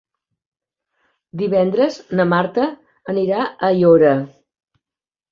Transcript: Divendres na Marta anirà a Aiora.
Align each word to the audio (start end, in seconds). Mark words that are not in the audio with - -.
Divendres 1.41 1.97
na 2.19 2.25
Marta 2.31 2.65
anirà 3.13 3.43
a 3.43 3.53
Aiora. 3.69 4.15